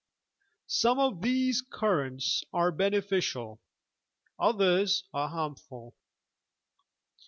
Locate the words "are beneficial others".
2.51-5.03